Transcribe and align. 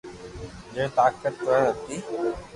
جي 0.73 0.83
طاقتواري 0.95 1.71
ھتي 1.79 1.95